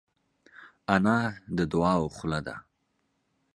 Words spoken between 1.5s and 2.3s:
د دعاوو